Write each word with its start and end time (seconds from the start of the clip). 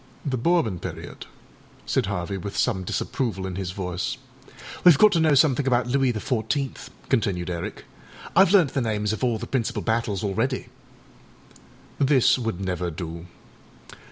â 0.27 0.29
âThe 0.31 0.41
Bourbon 0.41 0.79
period,â 0.79 1.27
said 1.85 2.07
Harvey, 2.07 2.35
with 2.35 2.57
some 2.57 2.83
disapproval 2.83 3.45
in 3.45 3.53
his 3.55 3.69
voice. 3.69 4.17
âWeâve 4.83 4.97
got 4.97 5.11
to 5.11 5.19
know 5.19 5.35
something 5.35 5.67
about 5.67 5.85
Louis 5.85 6.11
the 6.11 6.19
Fourteenth,â 6.19 6.89
continued 7.07 7.51
Eric; 7.51 7.85
âIâve 8.35 8.51
learnt 8.51 8.73
the 8.73 8.81
names 8.81 9.13
of 9.13 9.23
all 9.23 9.37
the 9.37 9.45
principal 9.45 9.83
battles 9.83 10.23
already.â 10.23 10.69
This 11.99 12.39
would 12.39 12.59
never 12.59 12.89
do. 12.89 13.27